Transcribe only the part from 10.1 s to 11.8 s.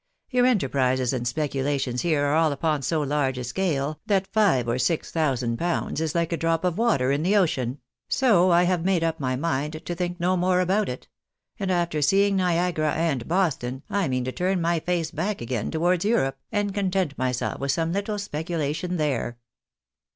no more about it; and